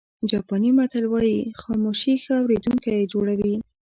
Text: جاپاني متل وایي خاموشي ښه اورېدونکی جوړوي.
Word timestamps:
جاپاني 0.29 0.69
متل 0.77 1.05
وایي 1.13 1.37
خاموشي 1.61 2.13
ښه 2.23 2.33
اورېدونکی 2.41 3.09
جوړوي. 3.13 3.55